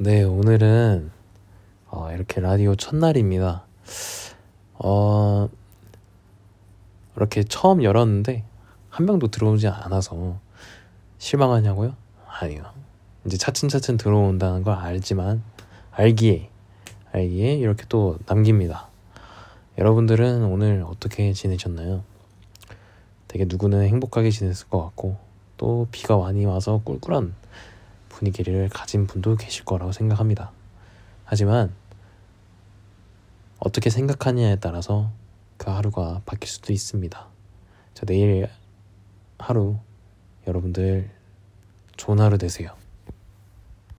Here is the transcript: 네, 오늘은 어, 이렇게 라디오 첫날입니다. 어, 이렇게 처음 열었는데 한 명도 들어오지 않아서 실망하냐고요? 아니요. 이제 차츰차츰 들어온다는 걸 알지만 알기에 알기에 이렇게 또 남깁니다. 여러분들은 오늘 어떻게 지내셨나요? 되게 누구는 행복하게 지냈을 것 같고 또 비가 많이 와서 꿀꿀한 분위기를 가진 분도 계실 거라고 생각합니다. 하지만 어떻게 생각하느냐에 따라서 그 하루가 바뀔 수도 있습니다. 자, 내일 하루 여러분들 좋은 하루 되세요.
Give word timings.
네, 0.00 0.22
오늘은 0.22 1.10
어, 1.88 2.12
이렇게 2.12 2.40
라디오 2.40 2.76
첫날입니다. 2.76 3.64
어, 4.74 5.48
이렇게 7.16 7.42
처음 7.42 7.82
열었는데 7.82 8.44
한 8.90 9.06
명도 9.06 9.26
들어오지 9.26 9.66
않아서 9.66 10.38
실망하냐고요? 11.18 11.96
아니요. 12.28 12.62
이제 13.26 13.36
차츰차츰 13.36 13.96
들어온다는 13.96 14.62
걸 14.62 14.76
알지만 14.76 15.42
알기에 15.90 16.48
알기에 17.10 17.54
이렇게 17.56 17.84
또 17.88 18.20
남깁니다. 18.26 18.86
여러분들은 19.78 20.44
오늘 20.44 20.84
어떻게 20.86 21.32
지내셨나요? 21.32 22.04
되게 23.26 23.46
누구는 23.46 23.82
행복하게 23.88 24.30
지냈을 24.30 24.68
것 24.68 24.80
같고 24.80 25.16
또 25.56 25.88
비가 25.90 26.16
많이 26.16 26.44
와서 26.44 26.82
꿀꿀한 26.84 27.34
분위기를 28.18 28.68
가진 28.68 29.06
분도 29.06 29.36
계실 29.36 29.64
거라고 29.64 29.92
생각합니다. 29.92 30.50
하지만 31.24 31.72
어떻게 33.60 33.90
생각하느냐에 33.90 34.56
따라서 34.56 35.10
그 35.56 35.70
하루가 35.70 36.20
바뀔 36.26 36.48
수도 36.48 36.72
있습니다. 36.72 37.26
자, 37.94 38.06
내일 38.06 38.48
하루 39.38 39.76
여러분들 40.46 41.10
좋은 41.96 42.20
하루 42.20 42.38
되세요. 42.38 42.77